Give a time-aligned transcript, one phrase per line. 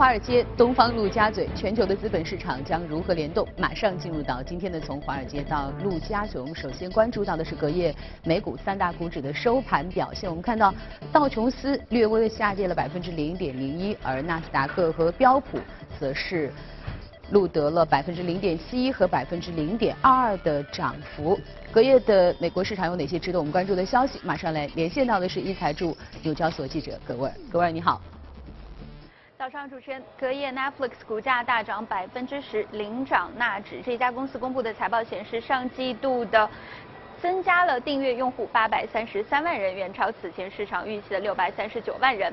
[0.00, 3.46] 华尔街，东方陆家嘴，全球的资本市场将如何联动？
[3.58, 6.42] 马上进入到今天的从华尔街到陆家嘴。
[6.54, 10.26] 首先关注到的是隔夜美股三大股指的收盘表现。
[10.26, 10.72] 我们看到
[11.12, 15.58] 道琼斯略微的下跌了百分之零点零一，而纳斯达克和标普
[15.98, 16.50] 则是
[17.32, 21.38] 录得了百分之零点七一和百分之零点二二的涨幅。
[21.70, 24.18] 隔夜的美国市场有哪些值得我们关注的消息？
[24.24, 28.00] 马上来连线到的是一财驻纽交所记者葛威尔，葛威尔你好。
[29.40, 33.80] 早上，主持人，隔夜 Netflix 股价大涨百分之十，领涨纳指。
[33.82, 36.46] 这家公司公布的财报显示，上季度的
[37.22, 42.30] 增加了订阅用户八百三十三万人，远超此前市场预期的六百三十九万人。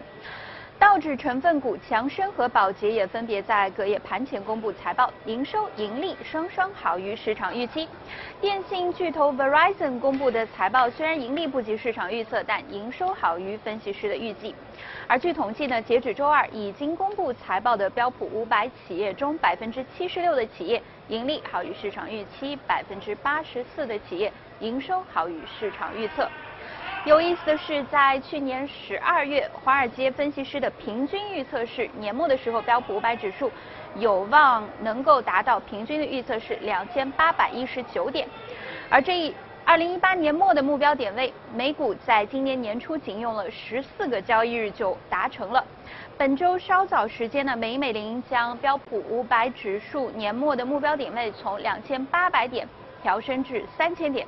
[0.79, 7.89] 道指成分股强生和宝洁也分别在隔夜盘前公布财报，营收、盈利双双好于市场预期。
[8.39, 14.53] 电信巨头 Verizon 公布的财报虽然盈利不及市场预测，但营收好于分析师的预计。
[15.07, 26.29] 而据统计呢，截止周二已经公布财报的标普五百企业中，百分之七十六的企业盈利好于市场预期，百分之八十四的企业营收好于市场预测。
[27.07, 33.49] 有意思的是，在去年十二月，华尔街分析师的平均预测是年末的时候，标普五百指数
[33.95, 38.27] 有望能够达到平均的预测是两千八百一十九点，
[38.89, 39.33] 而这一
[39.63, 45.63] 二零一八年末的目标点位，美股在今年年初仅用了十四个交易日就达成了。
[46.17, 52.67] 本周稍早时间呢，美美林将标普五百指数年末的目标点位从两千八百点
[53.01, 54.27] 调升至三千点。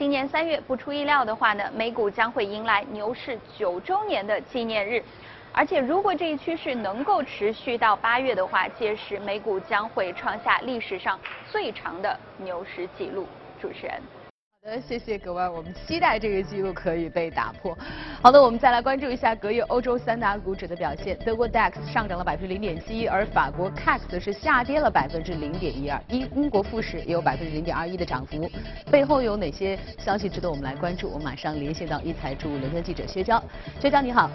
[0.00, 5.04] 今年三月，不出意料的话呢，美股将会迎来牛市九周年的纪念日，
[5.52, 11.20] 而且如果这一趋势能够持续到八月的话，届时美股将会创下历史上
[11.52, 13.26] 最长的牛市纪录。
[13.60, 14.19] 主持人。
[14.62, 17.74] 好的，谢谢各位，我们期待这个记录可以被打破。
[18.20, 21.18] 好的，我们再来关注一下隔夜欧洲三大股指的表现。
[21.24, 25.98] 德国 DAX 上涨了百分之零点七一，而法国 CAC 是下跌了百分之零点一二。
[26.08, 28.50] 英英国富时也有百分之零点二一的涨幅。
[28.90, 31.08] 背后有哪些消息值得我们来关注？
[31.08, 33.42] 我们马上连线到一财驻伦敦记者薛娇。
[33.80, 34.30] 薛娇你好。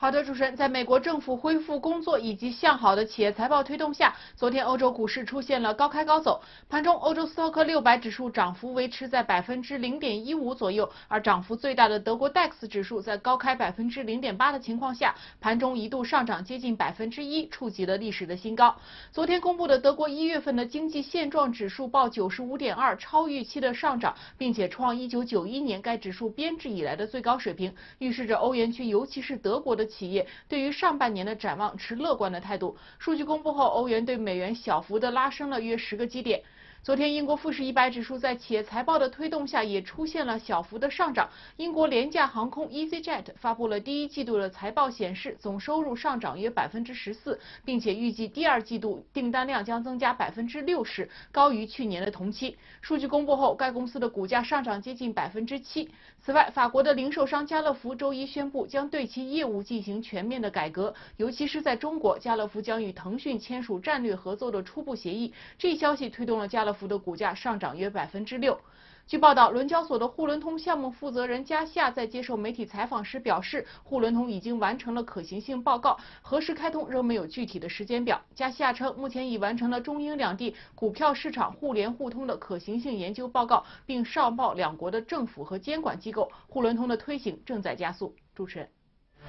[0.00, 6.40] 好的，主持人，在美国政府恢复工作以及向好的企业财报推动下，昨天欧洲股市出现了高开高走。
[6.68, 18.76] 盘中，欧洲斯托克六百指数涨幅维持在百分之零点一五左右，而涨幅最大的德国 DAX 指数在高开百分之零点八的情况下，盘中一度上涨接近百分之一，触及了历史的新高。
[19.10, 29.87] 昨天公布的德国一月份的经济现状指数报九十五点二，超预期的上涨，并且创一九九一年该指数编制以来的最高水平，预示着欧元区，尤其是德国的。
[29.88, 32.76] 企业对于上半年的展望持乐观的态度。
[33.00, 36.40] 数据公布后，欧元对美元小幅的拉升了约十个基点。
[36.80, 41.28] 昨天，英国富时一百指数在企业财报的推动下，也出现了小幅的上涨。
[41.56, 52.56] 英国廉价航空 EasyJet 发布了第一季度的财报，显示总收入上涨约百分之十四，并且预计第二季度订单量将增加百分之六十，高于去年的同期。
[52.80, 55.90] 数据公布后，该公司的股价上涨接近百分之七。
[56.20, 65.34] 此外，法国的零售商家乐福周一宣布将对其业务进行全面的改革，尤其是在中国，家乐福将与腾讯签署战略合作的初步协议。
[65.58, 68.60] 这一消息推动了家乐福的股价上涨约百分之六。
[69.06, 78.20] 据报道，伦交所的沪伦通项目负责人加夏在接受媒体采访时表示，沪伦通已经完成了可行性报告，何时开通仍没有具体的时间表。
[78.34, 86.30] 加夏称，目前已完成了中英两地股票市场互联互通的可行性研究报告，并上报两国的政府和监管机构。
[86.46, 88.14] 沪伦通的推行正在加速。
[88.34, 88.68] 主持人。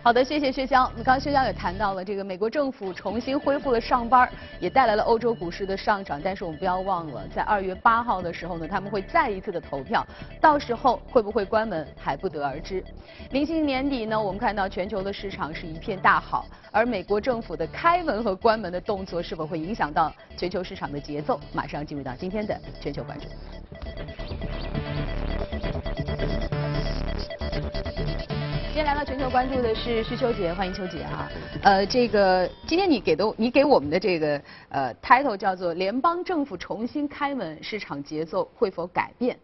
[0.01, 0.89] 好的，谢谢薛江。
[0.95, 4.27] 刚刚薛江也谈到了这个美国政府重新恢复了上班，
[4.59, 6.19] 也带来了欧洲股市的上涨。
[6.23, 10.05] 但是我们不要忘了，在二月八号的时候呢，他们会再一次的投票，
[10.39, 12.83] 到时候会不会关门还不得而知。
[13.31, 21.39] 临近年底呢，我们看到全球的市场是一片大好，而美国政府的开门和关门的动作是否会影响到全球市场的节奏？
[21.51, 23.27] 马上进入到今天的全球关注。
[28.79, 31.29] 今天来到全球关注的是徐秋杰，欢迎秋杰啊。
[31.63, 39.37] 呃，这个今天你给的你给我们的这个呃 title 叫做联邦政府重新开门，市场节奏会否改变？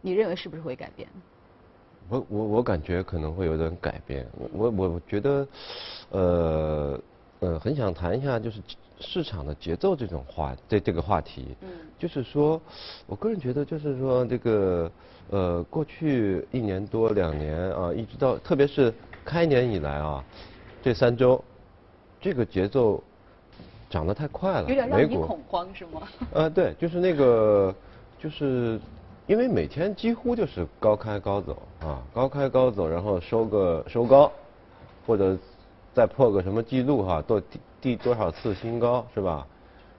[0.00, 1.08] 你认为是不是会改变？
[2.08, 4.26] 我我我感觉可能会有点改变。
[4.36, 5.48] 我我我觉得，
[6.10, 7.00] 呃
[7.38, 8.60] 呃，很想谈一下就是
[8.98, 11.54] 市场的节奏这种话这这个话题。
[11.60, 11.68] 嗯。
[11.96, 12.60] 就是说，
[13.06, 14.90] 我个人觉得就是说这个。
[15.30, 18.92] 呃，过去一年多两年啊，一直到特别是
[19.24, 20.22] 开年以来啊，
[20.82, 21.42] 这三周，
[22.20, 23.02] 这个节奏
[23.88, 26.02] 涨得太快了，有点让你恐慌是吗？
[26.32, 27.74] 呃， 对，就是那个，
[28.18, 28.78] 就是
[29.26, 34.30] 因为每天几乎就是高开高走啊，高开高走，然后收个收高，
[35.06, 35.36] 或者
[35.94, 39.46] 再破个什么记录哈，多第第多少次新高是吧？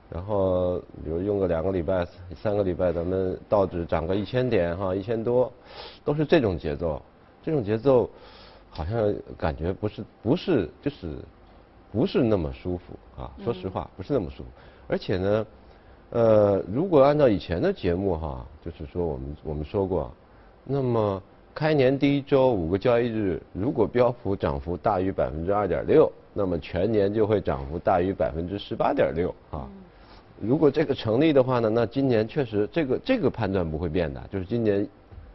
[0.09, 5.51] 然后比如用个两个礼拜、三个礼拜，咱们道指涨个一千点哈，一千多，
[6.03, 7.01] 都是这种节奏。
[7.43, 8.09] 这种节奏
[8.69, 11.15] 好像感觉不是不是就是
[11.91, 13.31] 不是那么舒服啊。
[13.43, 14.49] 说实话，不是那么舒服。
[14.87, 15.47] 而且呢，
[16.11, 20.11] 呃，如果按照以前的节目哈，就是说我们我们说过，
[20.63, 21.21] 那么
[21.53, 29.67] 开年第一周五个交易日，如果标普涨幅大于百分之二点六，那么全年就会涨幅大于百分之十八点六啊。
[30.41, 34.85] 如果这个成立的话呢，那今年确实这个这个判断不会变的，就是今年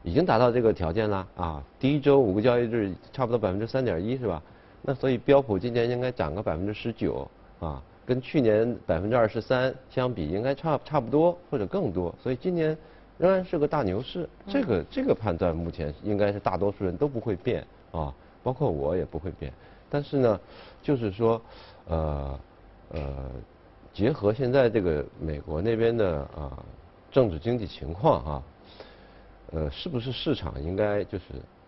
[0.02, 1.62] 已经达到这个条件了啊。
[1.78, 4.42] 第一周五个交易日差不多百分之三点一是吧？
[4.82, 7.26] 那所以标普今年应该涨个百分之十九
[7.60, 12.14] 啊，跟去年百分之二十三相比应该差差不多或者更多。
[12.22, 12.76] 所以今年
[13.16, 19.50] 仍然是个大牛市，这个这个判断目前应该是大多数人都不会变啊，包括我也不会变。
[19.88, 20.40] 但是呢，
[20.82, 21.40] 就是说
[21.88, 22.38] 呃
[22.90, 23.00] 呃。
[23.92, 26.62] 结合现在这个美国那边的啊
[27.10, 28.42] 政治经济情况啊，
[29.50, 31.24] 呃，是不是市场应该就是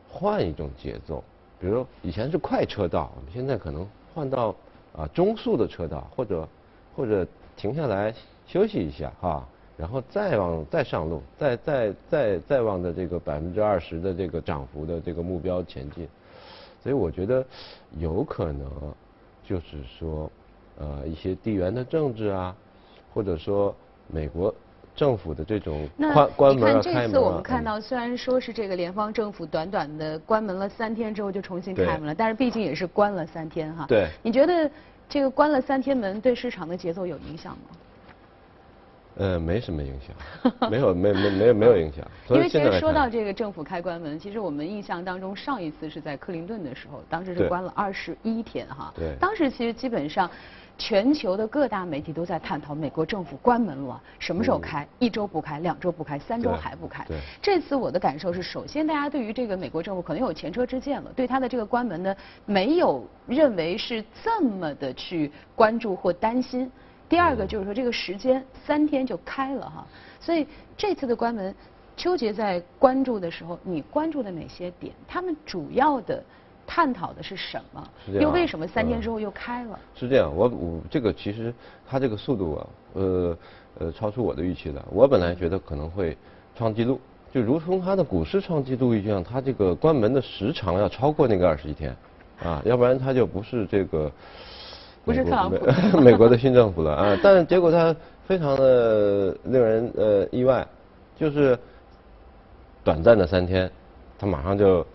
[0.08, 1.22] 换一种节奏？
[1.60, 4.54] 比如以前是快车道，我们现在可能换到
[4.96, 6.48] 啊中速的车道，或者
[6.94, 7.26] 或者
[7.56, 8.14] 停下来
[8.46, 9.44] 休息一下哈，
[9.76, 16.08] 然后再往再上路，再再再再往的这个百分之二十的这个涨幅的这个目标前进。
[16.82, 17.44] 所以我觉得
[17.98, 18.70] 有可能
[19.44, 20.30] 就是说。
[20.82, 22.52] 呃，一些地缘的政治啊，
[23.14, 23.73] 或者说
[24.08, 24.52] 美国
[24.96, 27.06] 政府的这种关关门啊、开门啊。
[27.06, 33.87] 这次我们看到，虽然说是这个联邦政府短短的关门了三天之后就重新开门了，但是毕竟也是关了三天哈。
[33.87, 34.08] 对。
[34.25, 34.69] 你觉得
[35.08, 37.76] 这个关了三天门对市场的节奏有影响吗？
[39.14, 42.05] 呃，没什么影响，没有，没没没有没有影响。
[42.31, 48.93] 因为其实说到这个政府开关门，其实我们印象当中上一次是在克林顿的时候，当时是关了二十一天哈。
[48.96, 49.14] 对。
[49.20, 50.29] 当时其实基本上。
[50.78, 54.86] 全球的各大媒体都在探讨美国政府关门了，什么时候开？
[54.98, 57.06] 一周不开，两周不开，三周还不开。
[57.40, 62.16] 这次我的感受是，首先大家对于这个美国政府可能有前车之鉴了，对他的这个关门呢，
[62.46, 66.70] 没有认为是这么的去关注或担心。
[67.08, 69.86] 第二个就是说，这个时间三天就开了哈，
[70.19, 70.46] 所以
[70.76, 71.54] 这次的关门，
[71.96, 74.92] 秋杰在关注的时候，你关注的哪些点？
[75.06, 76.22] 他们主要的。
[76.74, 77.86] 探讨的是什么？
[78.19, 79.78] 又为什么三天之后又开了？
[79.94, 81.52] 是这样，我我这个其实
[81.86, 83.36] 它这个速度啊，呃
[83.78, 84.82] 呃，超出我的预期了。
[84.90, 86.16] 我本来觉得可能会
[86.56, 86.98] 创纪录，
[87.30, 91.94] 就如同它的股市创纪录一样，它这个关门的时长要超过那个二十一天，
[92.42, 94.10] 啊，要不然它就不是这个
[95.04, 95.66] 不是特朗普
[96.00, 97.19] 美国的新政府了啊。
[97.22, 97.94] 但是结果它
[98.26, 100.66] 非常的令人呃意外，
[101.19, 101.58] 就是
[102.82, 103.70] 短暂的三天，
[104.19, 104.86] 它马上就。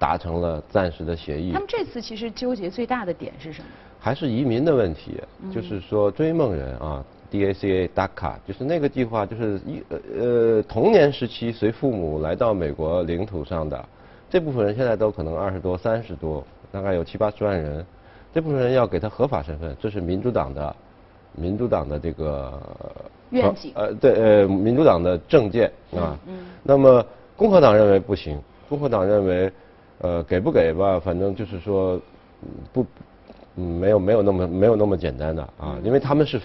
[0.00, 1.52] 达成了暂时的协议。
[1.52, 3.68] 他们这次其实纠结最大的点是什么？
[4.00, 5.20] 还是移民的问题，
[5.54, 13.84] 就是说追梦人啊，DACA DACA，就是那个计划，就是一呃呃童年时期随父母来到美国领土上的
[14.30, 16.42] 这部分人，现在都可能二十多、三十多，
[16.72, 17.84] 大概有七八十万人。
[18.32, 20.74] 这部分人要给他合法身份，这是民主党的
[21.32, 22.58] 民主党的这个
[23.28, 23.70] 愿景。
[23.74, 26.18] 呃，对，呃，民主党的政见啊。
[26.26, 26.46] 嗯。
[26.62, 27.04] 那么
[27.36, 29.52] 共和党认为不行，共和党认为。
[30.02, 32.00] 呃，给不给吧，反正就是说，
[32.72, 32.86] 不，
[33.54, 36.40] 没有没有那么没有那么简单的啊，因为他们是，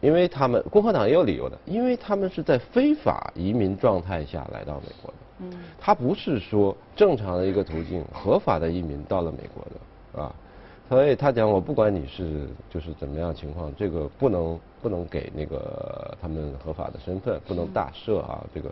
[0.00, 10.32] 因为他们共和党也有理由的，因为他们是在非法移民状态下来到美国的，嗯，他不是说正常的一个途径，合法的移民到了美国的，啊，
[10.88, 18.70] 所以他讲我不管你是就是怎么样情况，这个不能不能给那个他们合法的身份，不能大赦啊，这个，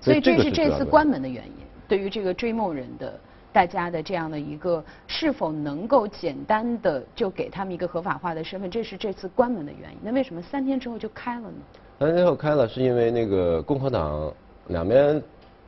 [0.00, 1.52] 所以这是这次关门的原因，
[1.88, 3.18] 对于这个追梦人的。
[3.58, 9.98] 大家的这样的一个是否能够简单的就给他们一个合法化的身份，这是这次关门的原因。
[10.00, 11.56] 那为什么三天之后就开了呢？
[11.98, 14.32] 三天之后开了，是因为那个共和党
[14.68, 15.20] 两边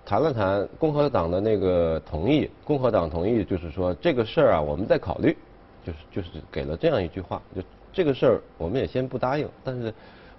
[0.07, 5.37] 谈了谈，共和党的那个同意，共和党同意就是说这个事儿啊，我们在考虑，
[5.85, 7.61] 就是就是给了这样一句话，就
[7.93, 9.93] 这个事儿我们也先不答应，但是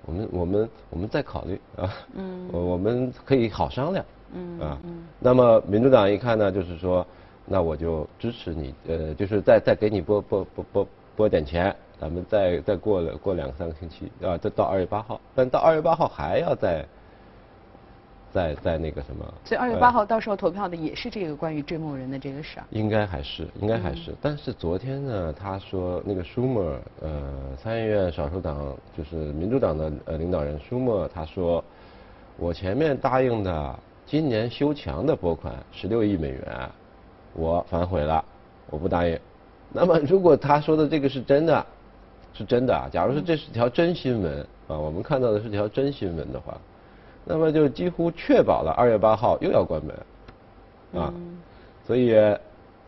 [0.06, 4.78] 我们我们我们再考虑啊，嗯，我们可以好商量，嗯啊，
[5.20, 7.06] 那么民主党一看呢，就是说。
[7.46, 16.86] 那我就支持你，呃，就是再再给你拨拨拨拨拨点钱，咱们再再过了过两三个星期啊，再到二月八号，但到二月八号还要再
[18.32, 19.26] 再再那个什么？
[19.44, 22.66] 所以二月八号到时候投票的也是这个关于追梦人的这个事儿。
[22.70, 24.16] 应该还是，应该还是。
[24.22, 31.62] 但是昨天呢，他说那个舒默，呃，参议院少数党就是民主党的呃领导人舒默，他说，
[32.38, 36.70] 我前面答应的今年修墙的拨款十六亿美元。
[37.34, 38.24] 我反悔了，
[38.70, 39.18] 我不答应，
[39.72, 41.66] 那么如果他说的这个是真的，
[42.34, 46.58] 是真的啊，假如说这是条真新闻啊，我们看到的是条真新闻的话，
[47.24, 51.14] 那么就几乎确保了二月八号又要关门，啊，
[51.86, 52.14] 所以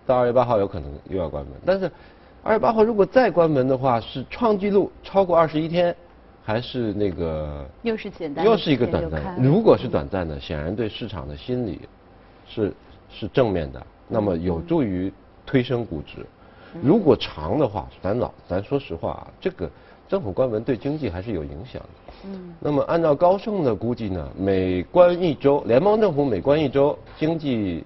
[0.05, 1.53] 到二月八号有可能又要关门。
[1.65, 1.89] 但是
[2.43, 5.95] 二月八号如果再关门的话，是创纪录超过二十一天，
[6.43, 9.41] 还是那个又是简单又是一个短暂？
[9.41, 11.81] 如果是短暂的，显然对市场的心理
[12.45, 12.73] 是
[13.09, 15.11] 是正面的，那么有助于
[15.45, 16.25] 推升估值。
[16.81, 19.69] 如果长的话，咱老咱说实话啊，这个
[20.07, 22.13] 政府关门对经济还是有影响的。
[22.25, 22.55] 嗯。
[22.59, 27.83] 那么按照高盛的估计呢，每关一周，联邦政府每关一周，经济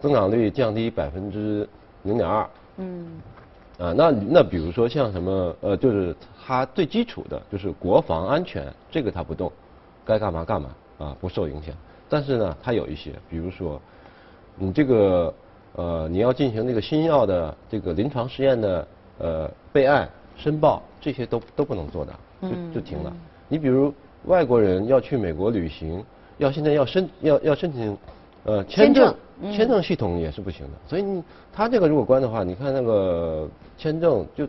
[0.00, 1.68] 增长率降低百分之
[2.02, 2.50] 零点二。
[2.78, 3.20] 嗯。
[3.78, 9.52] 啊，那那比如说像什么呃，就是它最基础的就是国防安全，这个它不动，
[10.04, 11.72] 该干嘛干嘛啊，不受影响。
[12.08, 13.80] 但是呢，它有一些，比如说
[14.56, 15.32] 你这个。
[15.76, 23.12] 呃，你要进行那个新药的这个临床试验的呃备案申报，这些都都不能做的，就就停了。
[23.46, 23.92] 你比如
[24.24, 26.02] 外国人要去美国旅行，
[26.38, 27.94] 要现在要申要要申请
[28.44, 29.14] 呃签证，
[29.54, 30.72] 签证系统也是不行的。
[30.88, 34.48] 所以你他这个如果关的话，你看那个签证就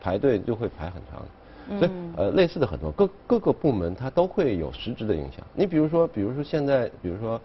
[0.00, 1.20] 排队就会排很长。
[1.80, 5.44] 所以呃类似的很多各各个部门它都会有实质的影响。
[5.52, 7.40] 你比如说比如说现在比如说。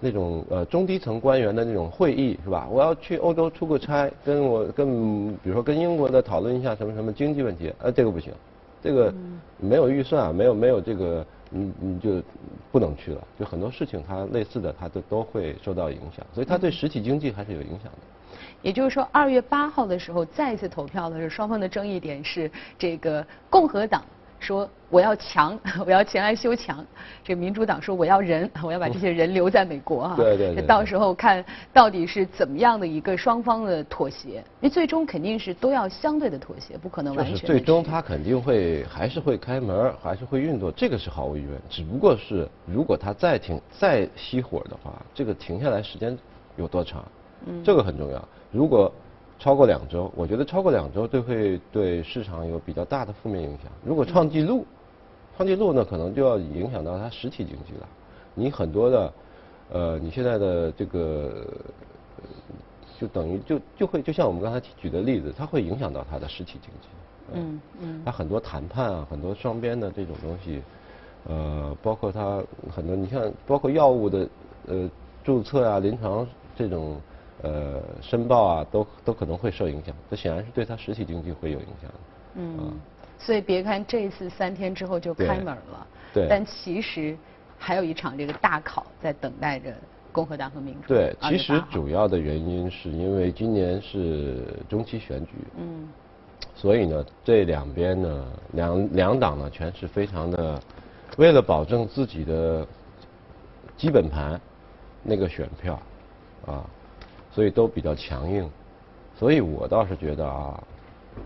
[0.00, 2.68] 那种呃中低层官员的那种会议是吧？
[2.70, 8.32] 我要去欧洲出个差，跟我跟比如说跟英国的讨论一下什么什么经济问题，呃这个不行，
[8.82, 9.12] 这个
[9.58, 12.22] 没有预算，没有没有这个，你你就
[12.70, 13.26] 不能去了。
[13.38, 17.98] 就很多事情它类似的，它都都会受到影响，所以它对实体经济还是有影响的。
[18.62, 24.04] 也就是说，二月八号的时候再次投票的时候，双方的争议点是这个共和党。
[24.40, 26.84] 说我要墙， 我要前来修墙。
[27.24, 30.16] 这个民主党说我要人， 我要把这些人留在美国 哈。
[30.16, 30.64] 对对对。
[30.64, 37.36] 到时候看到底是怎么样的一个双方的妥协，因为最终肯定是都要相对的妥协，不可能完全。
[37.46, 41.60] 最终他肯定会还是会开门，还是会运作，这个是毫无疑问。
[41.68, 46.16] 只不过是如果他再停再熄火的话，这个停下来时间
[46.56, 47.04] 有多长？
[47.46, 47.62] 嗯。
[47.62, 48.28] 这个很重要。
[48.50, 48.90] 如果
[49.38, 53.70] 超过两周，我觉得超过两周就会对市场有比较大的负面影响。
[53.84, 54.66] 如果创纪录，
[55.36, 57.88] 创纪录呢，可能就要影响到它实体经济了。
[58.34, 59.12] 你很多的，
[59.70, 61.46] 呃，你现在的这个，
[62.98, 66.88] 就等于就就会就像我们刚才举的例子，它会影响到它的实体经济。
[67.34, 68.02] 嗯嗯。
[68.04, 70.60] 它很多谈判啊，很多双边的这种东西，
[71.28, 72.42] 呃，包括它
[72.74, 74.28] 很多，你像包括药物的
[74.66, 74.90] 呃
[75.22, 76.26] 注册啊、临床
[76.56, 77.00] 这种。
[77.42, 81.90] 呃，申报啊，都都可能会受影响，这显然是对它实体经济会有影响。
[82.34, 82.72] 嗯，
[83.16, 87.16] 所以别看这次三天之后就开门了，对，但其实
[87.56, 89.72] 还有一场这个大考在等待着
[90.10, 90.88] 共和党和民主。
[90.88, 95.88] 对，其实主要的原因是因为今年是中期选举，嗯，
[96.56, 100.60] 所以呢，这两边呢，两两党呢，全是非常的，
[101.16, 102.66] 为了保证自己的
[103.76, 104.40] 基本盘
[105.04, 105.80] 那个选票，
[106.44, 106.64] 啊。
[107.38, 108.50] 所以都比较强硬，
[109.16, 110.60] 所以我倒是觉得啊，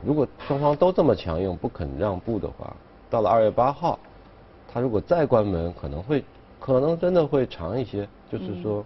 [0.05, 2.77] 如果双方都这么强硬不肯让步的话，
[3.09, 3.99] 到了二月八号，
[4.71, 6.23] 他如果再关门，可能会，
[6.61, 8.85] 可能真的会长一些，就是说。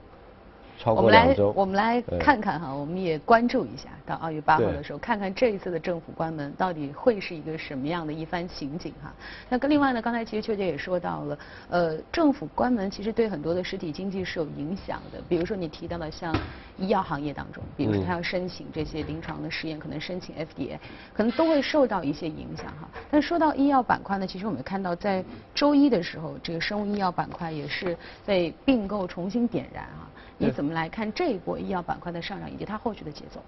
[0.85, 9.13] 我们来，我们来看看哈，我们也关注一下，到二月八号的时候，看看这一次的政府关门到底会是一个什么样的一番情景哈。
[9.49, 11.39] 那跟另外呢，刚才其实秋姐也说到了，
[11.71, 15.21] 呃，政府关门其实对很多的实体经济是有影响的。
[15.29, 16.35] 比如说你提到的像
[16.77, 20.79] 医药行业当中，比如说他要申请这些临床的实验，可能申请 FDA，
[21.15, 22.89] 可能都会受到一些影响哈。
[23.11, 30.07] 但说到医药板块呢，其实我们看到在周一的时候，这个生物医药板块也是被并购重新点燃哈。
[30.39, 33.39] 你怎么我们来看这一波医药板块的上涨以及它后续的节奏？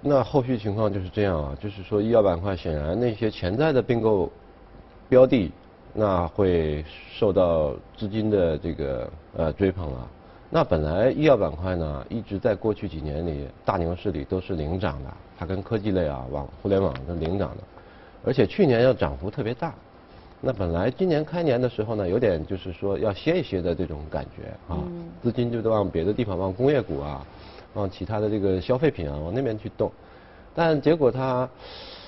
[0.00, 4.30] 那后续情况就是这样啊，就是说医药板块显然那些潜在的并购
[5.08, 5.50] 标的，
[5.92, 6.84] 那会
[7.18, 10.06] 受到资金的这个呃追捧啊。
[10.48, 17.64] 那本来医药板块呢，一直在过去几年里大牛市里都是领涨的，它跟科技类啊、网互联网是领涨的，
[18.24, 19.74] 而且去年要涨幅特别大。
[20.46, 24.78] 那本来今年开年的时候呢，有点就是说要歇一歇的这种感觉啊，
[25.20, 27.26] 资金就都往别的地方，往工业股啊，
[27.74, 29.90] 往其他的这个消费品啊，往那边去动。
[30.54, 31.48] 但结果它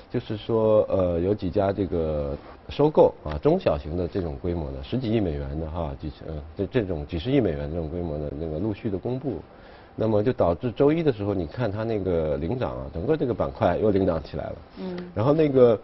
[0.09, 9.38] 就是说，呃，有几家这个收购啊，中小型的这种规模的，十几亿美元的哈，几嗯这这种几十亿美元这种规模的那个陆续的公布，
[9.97, 14.57] 那么就导致周一的时候，你看它那个领涨啊，整个这个板块又领涨起来了。
[14.80, 14.97] 嗯。
[15.12, 15.76] 然后那个。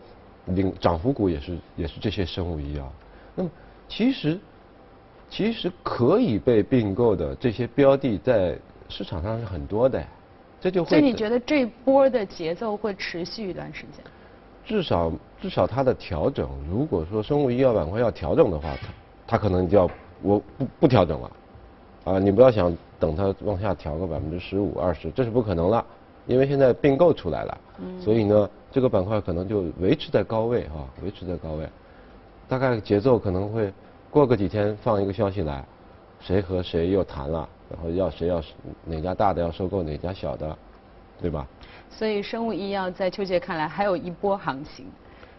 [0.46, 2.92] 领涨幅股也是也是这些生物医药，
[3.34, 3.50] 那么
[3.88, 4.38] 其实
[5.28, 8.56] 其实可以被并购的这些标的在
[8.88, 10.04] 市场上是很多的，
[10.60, 10.90] 这就会。
[10.90, 14.04] 所以你觉得这波的节奏会持续一段时间？
[14.66, 18.88] 至少至少它的调整，如果说生物医药板块要调整的话，它
[19.26, 19.90] 它可能就要
[20.22, 21.30] 我不不调整了，
[22.04, 25.84] 啊，你不要想等它往下调个百分之十五二十，这是不可能了，
[26.26, 27.60] 因为现在并购出来了，
[28.00, 31.68] 所以呢，这个板块可能就维持在高位啊，维持在高位，
[32.48, 33.72] 大概节奏可能会
[34.10, 35.64] 过个几天放一个消息来，
[36.18, 38.42] 谁和谁又谈了，然后要谁要
[38.84, 40.58] 哪家大的要收购哪家小的，
[41.20, 41.46] 对吧？
[41.88, 44.86] 所以生物医药在邱杰看来还有一波行情，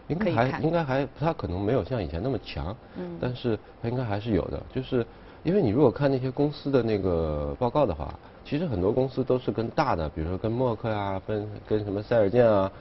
[0.08, 5.06] 应该还应该还它可能没有像以前那么强，嗯，但是它应该还是有的，就是
[5.42, 12.72] 因为你如果看那些公司的那个报告的话，其实很多公司都是跟大的，比如说跟默克啊，跟跟什么塞尔健啊，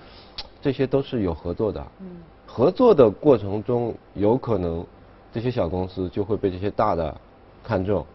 [0.61, 2.07] 这些都是有合作的，嗯，
[2.45, 4.85] 合作的过程中有可能
[5.31, 7.15] 这些小公司就会被这些大的
[7.63, 8.05] 看中，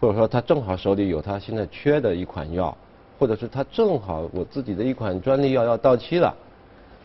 [0.00, 2.76] 或者说他正好手里有他现在缺的一款药。
[3.18, 6.34] 或者是他正好我自己的一款专利药要到期了，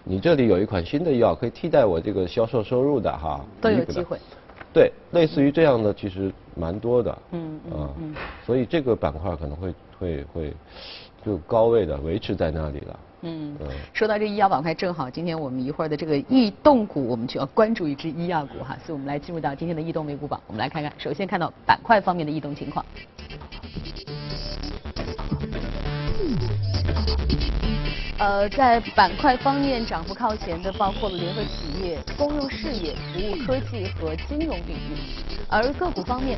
[0.05, 4.17] 你这里有一款新的药可以替代我这个销售收入的哈，都有机会。
[4.71, 7.17] 对，类似于这样的其实蛮多的。
[7.31, 8.15] 嗯嗯嗯。
[8.45, 10.53] 所以这个板块可能会会会
[11.25, 12.99] 就高位的维持在那里了。
[13.25, 13.57] 嗯。
[13.91, 22.85] 说到这医药板块，正好今天我们一会儿的这个异动股，我们就要关注一只医药股哈，所以我们来进入到今天的异动美股榜，我们来看看，首先看到板块方面的异动情况。
[28.17, 34.97] 呃，在板块方面涨幅靠前的包括了联合企业、公用事业、服务科技和金融领域，
[35.49, 36.37] 而个股方面。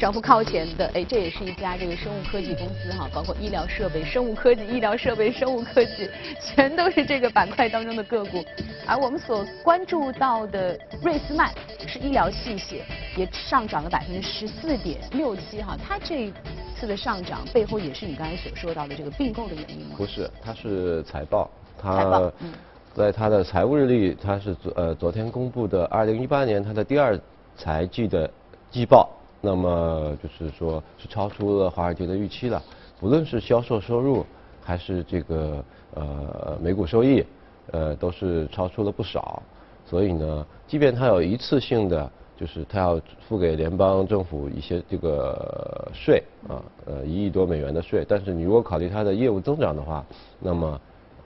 [0.00, 6.08] 涨幅靠前的，哎，这也是一家这个生物科技公司哈，包括医疗设备、生物科技、医疗设备、生物科技，
[6.40, 8.42] 全都是这个板块当中的个股。
[8.86, 11.52] 而我们所关注到的瑞斯曼
[11.86, 12.80] 是医疗器械，
[13.14, 15.76] 也上涨了百分之十四点六七哈。
[15.86, 16.32] 它这
[16.74, 19.96] 次的上涨背后也是你刚才所说到的这个并购的原因吗？
[19.98, 21.50] 不是，它是财报。
[21.78, 22.22] 财报。
[22.38, 22.50] 嗯。
[22.94, 27.20] 在它的财务日历，它是昨呃昨天公布的二零一八年它的第二
[27.54, 28.30] 财季的
[28.70, 29.10] 季报。
[29.42, 32.62] 那么就是说，是超出了华尔街的预期了。
[33.00, 34.26] 不论是销售收入，
[34.62, 37.24] 还是这个呃每股收益，
[37.70, 39.42] 呃都是超出了不少。
[39.86, 50.04] 所以呢，即便它有一次性的，就是它要付给联邦政府一些这个税啊，呃一亿多美元的税，但是你如果考虑它的业务增长的话，
[50.38, 50.80] 那么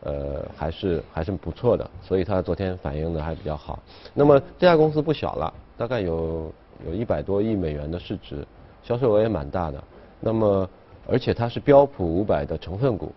[0.04, 1.90] 呃还是还是不错的。
[2.00, 3.80] 所以它昨天反映的还比较好。
[4.14, 6.52] 那么这家公司不小了，大概有。
[6.86, 8.46] 有一百多亿美元的市值，
[8.82, 9.82] 销售额也蛮大的。
[10.20, 10.68] 那么，
[11.06, 13.12] 而且它是标普五百的成分股，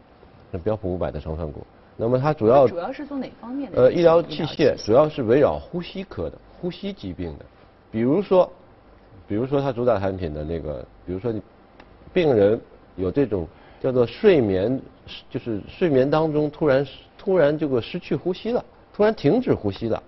[0.51, 1.65] 是标普五百的成分股。
[1.95, 3.82] 那么它主要主要是做哪方面的？
[3.82, 7.45] 呃，医疗器械主要是围绕呼吸科的，呼吸疾病的。
[7.89, 8.51] 比如说，
[9.27, 11.41] 比如说它主打产品的那个，比如说你
[12.13, 12.60] 病人
[12.95, 13.47] 有这种
[13.82, 14.80] 叫做睡眠，
[15.30, 16.86] 就是睡眠当中突然
[17.17, 20.03] 突然这个失去呼吸了，突然停止呼吸了，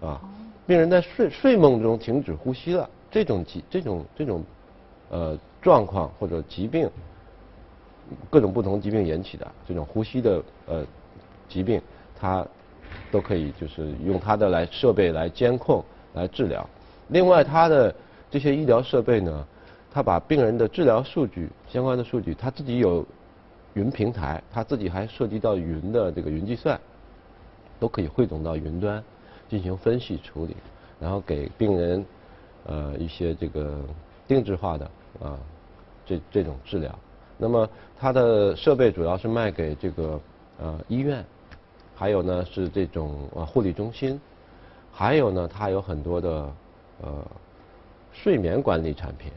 [0.00, 0.20] 啊。
[0.66, 4.44] 病人在睡睡梦中停止呼吸了，这种疾这种这种
[5.10, 6.88] 呃状况或者疾病，
[8.30, 10.86] 各种不同疾病引起的这种呼吸的呃
[11.48, 11.82] 疾病，
[12.18, 12.46] 它
[13.10, 16.68] 都可以就是用它的来设备来监控来治疗。
[17.08, 17.94] 另外，它的
[18.30, 19.46] 这些医疗设备呢，
[19.90, 23.04] 它把病人的治疗数据相关的数据，它自己有
[23.74, 26.80] 云平台，它自己还涉及到云的这个云计算，
[27.80, 29.02] 都可以汇总到云端。
[29.52, 30.56] 进行分析处理，
[30.98, 32.06] 然后给病人
[32.64, 33.84] 呃一些这个
[34.26, 35.38] 定制化的啊
[36.06, 36.98] 这这种治疗。
[37.36, 40.18] 那么它的设备主要是卖给这个
[40.58, 41.22] 呃医院，
[41.94, 44.18] 还有呢是这种呃护理中心，
[44.90, 46.50] 还有呢它有很多的
[47.02, 47.26] 呃
[48.10, 49.30] 睡眠管理产品。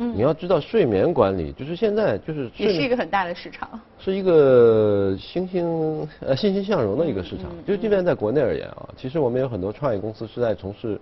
[0.00, 7.46] 嗯，你要知道睡眠管理就是现在就是也是一个很大的市场，是一个欣欣呃欣欣向荣的一个市场。
[7.66, 11.00] 就即便在国内而言啊，其实我们有很多创业公司是在从事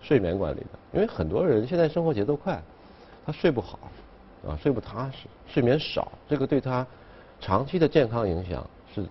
[0.00, 2.62] 睡眠管理的，因为很多人现在生活节奏快，
[3.24, 3.80] 他睡不好
[4.46, 6.86] 啊，睡不踏实，睡眠少，这个对他
[7.40, 9.04] 长期的健康影响是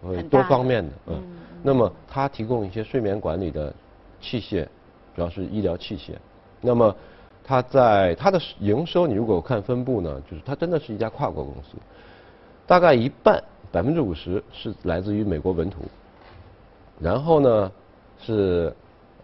[0.00, 0.92] 会多方面的。
[1.08, 1.22] 嗯，
[1.62, 3.74] 那么他提供一些睡眠管理的
[4.20, 4.64] 器械，
[5.16, 6.12] 主要是医疗器械，
[6.60, 6.94] 那么。
[7.48, 11.76] 它在它的营收，你如果看分布呢，就是它真的是一家跨国公司，
[12.66, 15.82] 大概一半百分之五十是来自于美国本土，
[17.00, 17.70] 然后呢
[18.18, 18.74] 是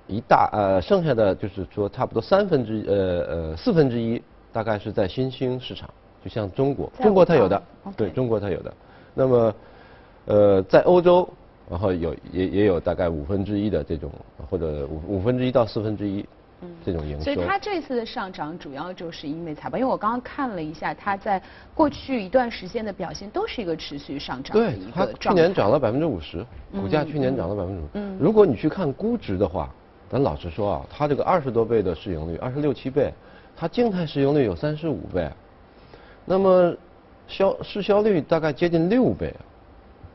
[0.07, 2.95] 一大呃剩下的就是说差不多三分之呃
[3.35, 5.91] 呃四分之一大概是在新兴市场，
[6.23, 7.61] 就像中国，中国它有的，
[7.97, 8.73] 对中国它有的，
[9.15, 9.55] 那么
[10.27, 11.29] 呃在欧洲，
[11.69, 14.13] 然后有也也有大概五分之一的这种
[14.49, 16.25] 或者五五分之一到四分之一。
[16.85, 17.25] 这种营收。
[17.25, 21.43] 所以它这次的上涨主要就是因为财报，因为我刚刚看了一下，它在
[21.75, 25.43] 过去一段时间的表现都是一个持续上涨的对一，它个状态。
[25.43, 27.89] 去年涨了百分之五十，股价去年涨了百分之五。
[27.95, 29.69] 嗯如果你去看估值的话，
[30.09, 33.13] 咱老实说啊，它这个二十多倍的市盈率，二十六七倍，
[33.57, 35.31] 它静态市盈率有三十五倍，
[36.25, 36.75] 那么
[37.27, 39.35] 销市销率大概接近六倍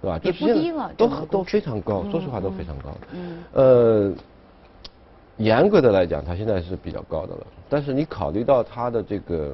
[0.03, 0.38] 啊，对吧？
[0.39, 2.95] 也不低了都都非常高，说实话都非常高。
[3.13, 4.13] 嗯呃，
[5.38, 7.47] 严格的来讲，它现在是比较高的了。
[7.69, 9.54] 但是你考虑到它的这个，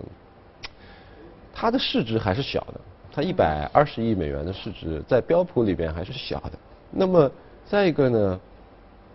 [1.54, 2.80] 它的市值还是小的，
[3.12, 6.52] 它一百二十亿美元的市值在标普里边还是小的。
[6.89, 7.30] 那么
[7.65, 8.39] 再一个呢，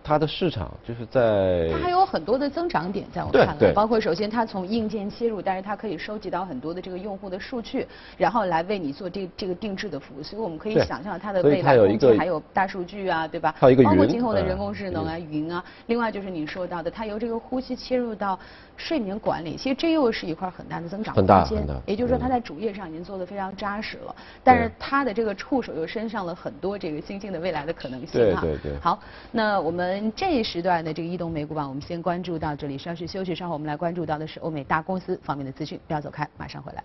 [0.03, 7.85] 它的市场就是在它还有很多的增长点，在我看来，包括首先它从硬件切入，但是它可以收集到很多的这个用户的数据，
[8.17, 13.53] 然后来为你做这这个定制的服务，所以我们可以想象它的未来它有一个空间还有大数据啊，对吧？
[13.69, 18.37] 一个包括今后的人工智能啊、云云啊，另外就是你说到的，它由这个呼吸切入到
[18.77, 21.27] 睡眠管理，其实这又是一块很大的增长空间。
[21.27, 21.75] 大很大。
[21.85, 22.21] 也就是说，嗯。
[22.21, 28.41] 它在主业上已经做的非常扎实了，但是它的这个触手又伸上了很多这个新兴的未来的可能性啊。
[28.41, 28.79] 对对对。
[28.79, 28.99] 好，
[29.31, 36.83] 那我们这一时段的这个移动美股榜，我们先关注到这里，稍事休息，稍后我们来关注到的是欧美大公司方面的资讯，不要走开，马上回来。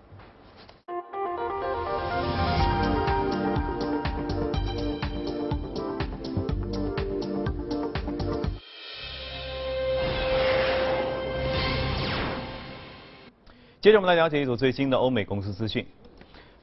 [13.81, 15.85] 接着我们来了解一组最新的欧美公司资讯。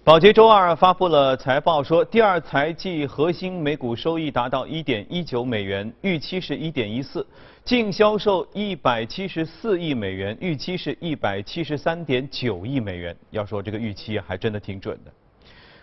[0.04, 7.24] 宝洁周二发布了财报，说第二财季核心每股收益达到一点一九美元，预期是一点一四
[7.64, 13.16] 净销售一百七十四亿美元，预期是一百七十三点九亿美元。
[13.30, 15.12] 要说这个预期还真的挺准的。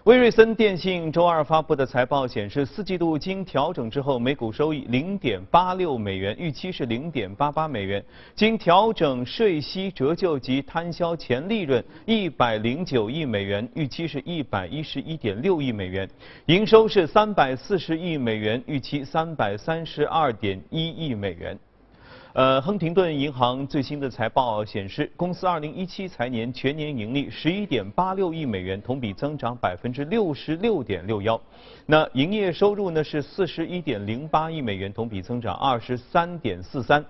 [0.10, 8.02] 威瑞森电信周二发布的财报显示，四季度经调整之后每股收益零点八六美元，预期是零点八八美元；
[8.34, 16.08] 经调整税息折旧及摊销前利润一百零九亿美元，预期是一百一十一点六亿美元；
[16.48, 21.56] 营收是三百四十亿美元，预期三百三十二点一亿美元。
[22.34, 31.40] 呃，亨廷顿银行最新的财报显示，公司2017财年全年盈利11.86亿美元，同比增长66.61%。
[31.88, 37.04] 那营业收入呢是41.08亿美元，同比增长23.43%。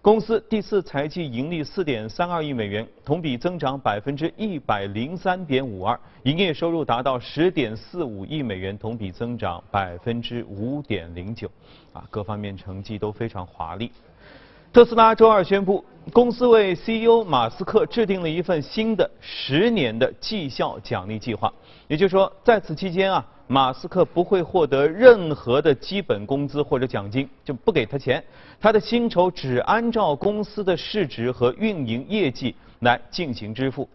[0.00, 11.48] 公司第四财季盈利4.32亿美元，同比增长103.52%，营业收入达到10.45亿美元，同比增长5.09%。
[11.92, 13.92] 啊，各方面成绩都非常华丽。
[14.72, 21.52] 特斯拉周二宣布，公司为 CEO 马斯克制定了一份新的十年的绩效奖励计划。
[21.88, 28.24] 也就是说，在此期间啊，马斯克不会获得任何的基本工资或者奖金，就不给他钱。
[28.58, 33.86] 他的薪酬只按照公司的市值和运营业绩来进行支付。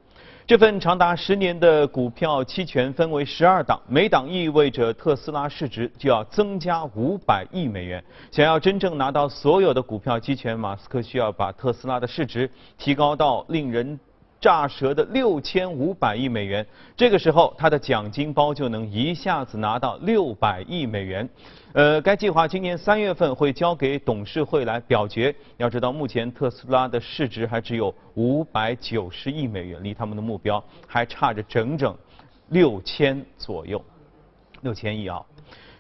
[0.45, 8.01] 这份长达十年的股票期权分为十二档，每档意味着特斯拉市值就要增加五百亿美元。
[8.32, 13.99] 想要真正拿到所有的股票期权，马斯克需要把特斯拉的市值提高到令人
[14.39, 16.65] 炸舌的六千五百亿美元。
[16.95, 21.28] 这个时候，他的奖金包就能一下子拿到六百亿美元。
[21.73, 25.34] 呃，该计划今年三月份会交给董事会来表决。
[25.58, 31.95] 要知道，目前特斯拉的市值还只有五百九十亿美元，离他们的目标还差着整整
[32.50, 33.84] 六千左右，
[34.62, 35.21] 六千亿啊！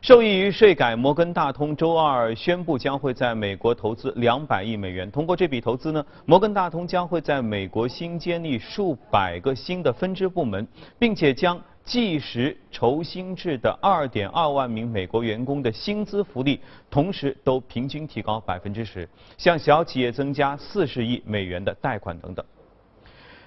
[0.07, 5.11] 受益于税改，摩根大通周二宣布将会在美国投资两百亿美元。
[5.11, 10.65] 通过这笔投资呢，摩根大通将会在美国新建立数百个新的分支部门，
[10.97, 19.05] 并且将计时酬薪制的2.2万名美国员工的薪资福利，同时都平均提高百分之十，
[19.37, 22.45] 向小企业增加40亿美元的贷款等等。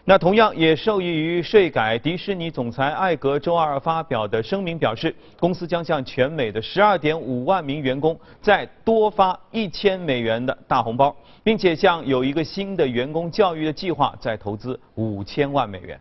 [0.04, 16.00] 那同样也受益于税改，迪士尼总裁艾格周二发表的声明表示，公司将向全美的12.5万名员工再多发1000美元的大红包，并且向有一个新的员工教育的计划再投资5000万美元。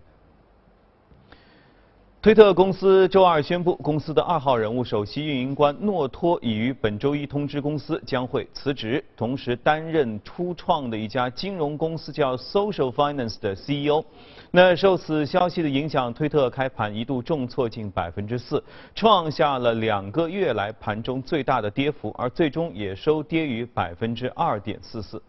[2.21, 14.03] 推特公司周二宣布，公司的二号人物、首席运营官诺托已于本周一通知公司将会辞职，同时担任初创的一家金融公司叫 Social Finance 的 CEO。
[14.51, 18.61] 那受此消息的影响，推特开盘一度重挫近百分之四，
[18.93, 25.21] 创下了两个月来盘中最大的跌幅，而最终也收跌于百分之二点四四。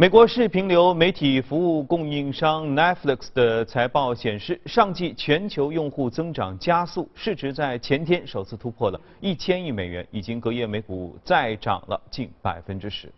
[0.00, 13.12] 美国视频流媒体服务供应商 Netflix 的财报显示，上季全球用户增长加速，市值在前天首次突破了一千亿美元，已经隔夜每股再涨了近百分之十。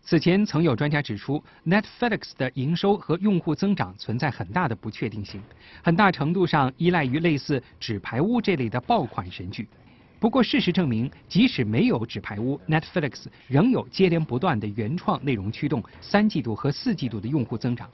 [0.00, 5.42] 此前曾有专家指出，Netflix 的营收和用户增长存在很大的不确定性，
[5.82, 9.68] 很大程度上依赖于类似《纸牌屋》这类的爆款神剧。
[10.18, 17.88] 不过，事实证明，即使没有《纸牌屋》，Netflix 仍有接连不断的原创内容驱动三季度和四季度的用户增长。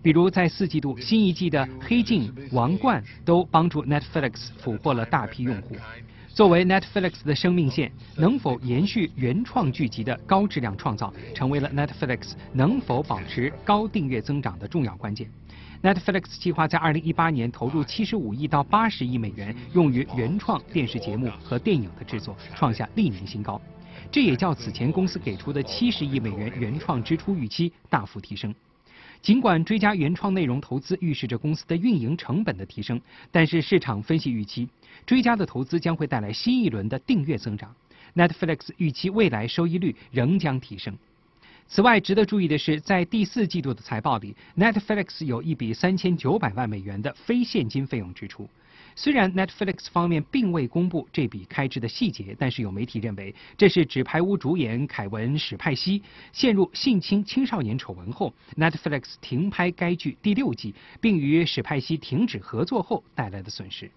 [0.00, 5.76] 比如，在四季度，新一季的《黑镜》《王冠》都帮助 Netflix 俘获了大批用户。
[6.28, 15.28] 作为 Netflix 的生命线，能否延续原创剧集的高质量创造，成为了 Netflix 能否保持高订阅增长的重要关键。
[15.84, 23.60] Netflix 计划在2018年投入75亿到80亿美元，用于原创电视节目和电影的制作，创下历年新高。
[24.10, 28.54] 这也较此前公司给出的70亿美元原创支出预期大幅提升。
[29.20, 32.98] 尽管追加原创内容投资预示着公司的运营成本的提升，
[33.30, 34.66] 但是市场分析预期，
[35.04, 37.70] 追加的投资将会带来新一轮的订阅增长。
[38.14, 40.96] Netflix 预期未来收益率仍将提升。
[41.74, 48.48] 此外，值得注意的是，在第四季度的财报里，Netflix 有一笔三千九百万美元的非现金费用支出。
[48.94, 56.00] 虽然 Netflix 方面并未公布这笔开支的细节，但是有媒体认为这是《纸牌屋》主演凯文·史派西
[56.32, 63.90] 陷入性侵青少年丑闻后，Netflix 停拍该剧第六季，并与史派西停止合作后带来的损失。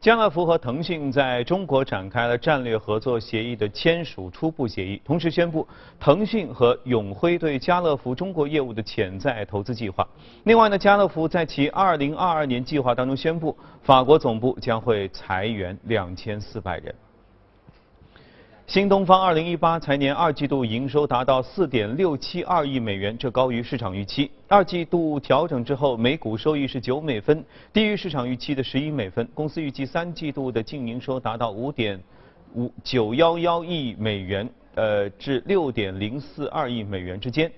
[0.00, 10.08] 家乐福和腾讯在中国展开了战略合作协议的签署初步协议，同时宣布腾讯和永辉对家乐福中国业务的潜在投资计划。
[10.44, 16.94] 另外呢，家乐福在其2022年计划当中宣布，法国总部将会裁员2400人。
[18.70, 24.30] 新东方2018财年二季度营收达到4.672亿美元，这高于市场预期。
[24.46, 29.28] 二季度调整之后，每股收益是9美分，低于市场预期的11美分。
[29.34, 37.50] 公司预计三季度的净营收达到5.5911亿美元，呃，至6.042亿美元之间。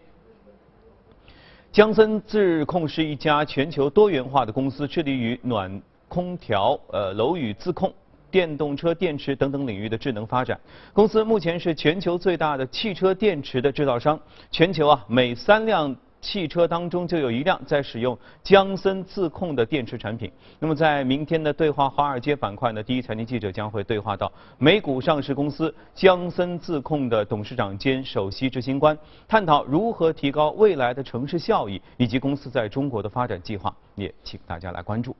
[1.72, 7.92] 江森自控是一家全球多元化的公司，致力于暖空调、呃楼宇自控。
[8.32, 10.58] 电动车电池等等领域的智能发展，
[10.94, 14.18] 公司目前是全球最大的汽车电池的制造商。
[14.50, 20.32] 全球啊，每三辆汽车当中就有一辆在使用江森自控的电池产品。
[20.58, 28.96] 那么，在明天的对话华尔街板块呢，第一财经记者将会对话到美股上市公司江森自控的董事长兼首席执行官，
[29.28, 35.14] 探讨如何提高未来的城市效益以及公司在中国的发展计划，也请大家来关注。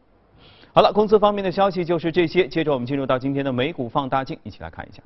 [0.74, 2.48] 好了，公司方面的消息就是这些。
[2.48, 5.02] 接着我们进入到今天的美股放大镜，一起来看一下。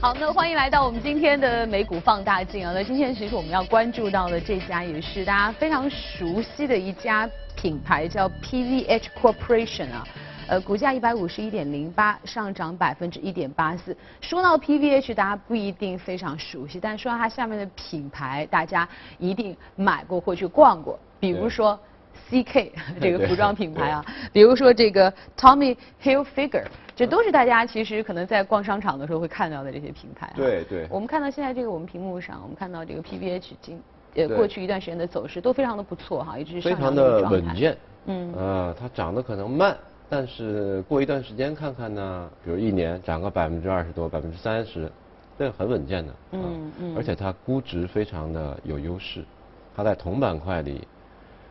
[0.00, 2.72] 好，那欢迎来到我们今天的美股放大镜啊。
[2.72, 10.06] 那今天其实我们要关注到的这家也是大家非常熟悉的一家品牌，叫 PVH Corporation 啊。
[10.48, 13.96] 呃，股价一百五十一点零八，上涨百分之一点八四。
[14.20, 20.96] 说到 PVH，大家不一定非常熟悉，但说到它下面的品牌，大家一定买过或去逛过。
[21.18, 21.76] 比如说
[22.30, 22.70] CK
[23.02, 30.32] 这个服装品牌啊，比如说这个 Tommy Hilfiger，这都是大家其实可能在逛商场的时候会看到的这些品牌。
[30.36, 30.86] 对对。
[30.88, 33.82] 我们看到现在这个我们屏幕上，我们看到这个 PVH 今
[34.14, 36.60] 呃过去一段时间的走势都非常的不错哈，一直。
[36.60, 37.76] 非常的稳健。
[38.06, 38.32] 嗯。
[38.34, 39.76] 啊，它涨得可能慢。
[40.08, 44.90] 但是过一段时间看看呢，比如一年涨个百分之二十多、百分之三十，
[45.36, 46.12] 这很稳健的。
[46.30, 46.94] 嗯嗯。
[46.96, 49.24] 而且它估值非常的有优势，
[49.74, 50.86] 它在同板块里，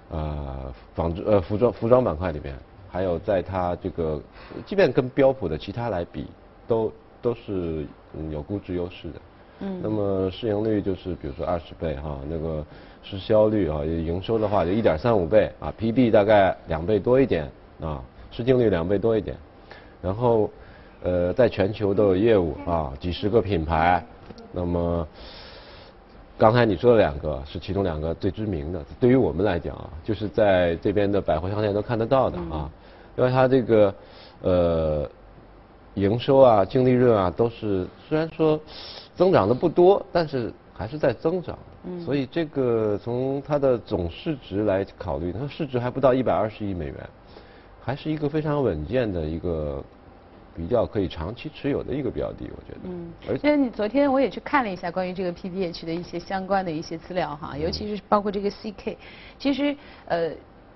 [0.10, 2.56] 呃，纺织呃服装服装板块里边，
[2.90, 4.22] 还有在它这个，
[4.66, 6.26] 即便跟标普的其他来比，
[6.66, 6.90] 都
[7.22, 7.86] 都是
[8.32, 9.22] 有估值优势的。
[9.60, 9.82] 嗯。
[9.84, 12.66] 那么市盈率就是比如说二十倍哈，那个
[13.04, 18.02] 市销率啊，营收的话就一点三五倍啊，PB 大概两倍多一点啊。
[18.36, 19.38] 市净率两倍多一点，
[20.02, 20.50] 然后，
[21.04, 24.06] 呃，在全球都有业务啊，几十个品牌。
[24.52, 25.08] 那么，
[26.38, 32.70] 刚才你说的两个是其中两个最知名的，对于我们来讲啊，就是在这边的百货商店都看得到的啊，
[33.16, 33.96] 因为它这个
[34.42, 35.10] 呃
[35.94, 38.60] 营收啊、净利润啊都是虽然说
[39.16, 41.58] 增长的不多，但是还是在增长。
[41.86, 42.02] 嗯。
[42.04, 46.96] 所以这个从它的总市值来考虑，它市值还不到一百二十亿美元。
[47.86, 49.84] 还是一个非常稳健的一个
[50.56, 52.80] 比较可以长期持有的一个标的，我觉得。
[52.86, 53.14] 嗯。
[53.30, 58.98] 而且你昨天我也去看了一下关于这个 PPH 的一些相关的一些资料哈，尤其是包括这个 CK，
[59.38, 59.76] 其实
[60.08, 60.32] 呃，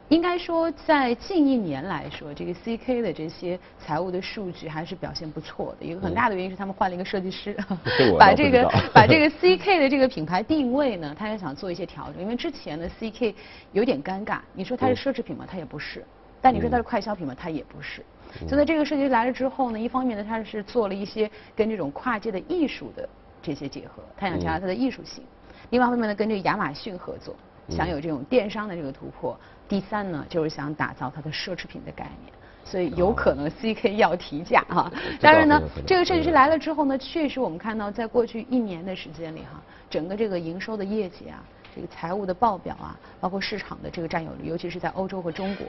[0.10, 5.86] 应该说在近一年来说，这个 CK 的这些财务的数据还是表现不错的。
[5.88, 7.58] 一个很大的原因是他们换了一个设计师，
[8.20, 13.34] 把这个把这个 CK 的这个品牌定位呢，他也想做一些调整，因为之前的 CK
[13.72, 14.42] 有点尴尬。
[14.54, 15.46] 你说它是奢侈品吗？
[15.50, 16.06] 它也不是。
[16.42, 17.36] 但你说它是快消品吗？
[17.38, 18.04] 它也不是。
[18.48, 23.08] 所以在这个设计来了之后呢，一方面呢，它是做了一些跟这种跨界的艺术的
[23.42, 25.24] 这些结合，它想强调它的艺术性；
[25.72, 27.36] 另外一方面呢，跟这个亚马逊合作，
[27.70, 29.36] 想有这种电商的这个突破；
[29.68, 32.34] 第三呢，就是想打造它的奢侈品的概念。
[32.66, 34.92] 所以有可能 CK 要提价哈。
[35.20, 45.66] 当然呢，这个设计师来了之后呢，确实我们看到在过去一年的时间里哈，整个这个营收的业绩啊，这个财务的报表啊，包括市场的这个占有率，尤其是在欧洲和中国，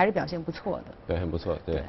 [0.00, 0.84] 还是表现不错的。
[1.06, 1.82] 表现不错，对。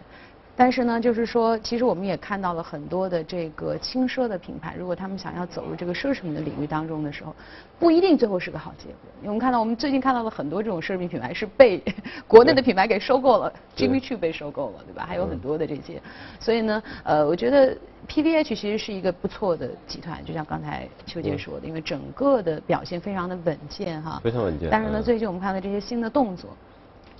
[0.54, 7.34] 但是呢，就是说，其实我们也看到了很多的这个轻奢的品牌，如果他们想要走入这个奢侈品的领域当中的时候，
[7.80, 9.10] 不一定最后是个好结果。
[9.22, 11.82] 因为我们看到，我们最近看到了很多这种奢侈品品牌是被
[12.28, 15.06] 国内的品牌给收购了，Jimmy Choo 被收购了，对吧？
[15.08, 16.02] 还有很多的这些，
[16.38, 17.76] 所以呢，呃，我觉得
[18.10, 24.68] PVH 其实是一个不错的集团，就像刚才邱杰说的，因为整个的表现非常的稳健哈，非常稳健。
[24.70, 26.52] 但是呢，最近我们看到这些新的动作，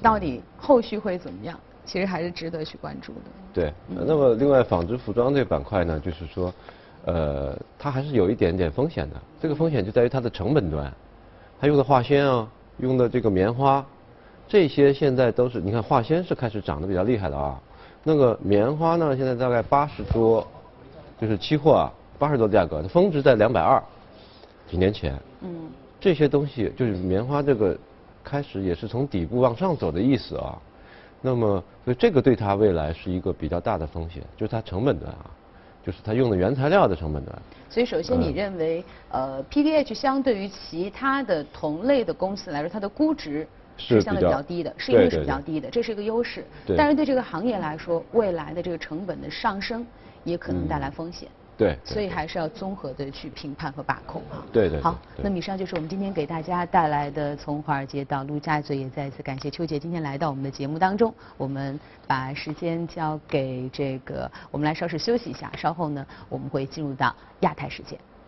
[0.02, 1.60] 到底后续会怎么样？
[1.86, 3.20] 其实还是值得去关注的。
[3.54, 6.54] 对，那么另外纺织服装这个板块呢，就是说，
[7.06, 9.16] 呃，它还是有一点点风险的。
[9.42, 10.94] 这个风险就在于它的成本端，
[11.60, 13.86] 它用的化纤啊，用的这个棉花，
[14.48, 17.60] 这些现在都是，你看化纤是开始涨得比较厉害的啊。
[18.04, 20.48] 那个棉花呢，现在大概八十多，
[21.20, 23.82] 就是期货啊，八十多价格，峰值在两百二，
[24.70, 25.20] 几年前。
[25.42, 25.70] 嗯。
[26.00, 27.78] 这些东西就是棉花这个，
[28.24, 30.58] 开始也是从底部往上走的意思啊。
[31.22, 35.30] 那么，所以这个对它未来是一个比较大的风险，就是它成本端啊，
[35.86, 37.42] 就是它用的原材料的成本端。
[37.70, 46.44] 所以，首先你认为，呃，PVH 相对于其他的同类的公司来说，它的估值是相对比较低的，市盈率是比较低的，这是一个优势。
[46.76, 49.86] 但是对这个行业来说，未来的这个成本的上升
[50.24, 51.30] 也可能带来风险。
[51.62, 54.44] 对，所以还是要综合的去评判和把控哈。
[54.52, 54.82] 对对。
[54.82, 61.14] 好，那么以上就是我们今天给大家带来的从华尔街到陆家嘴，也再次感谢邱姐今天来到我们的节目当中。
[61.38, 67.96] 我们把时间交给这个，我们来稍事休息一下，稍后呢我们会进入到亚太时间。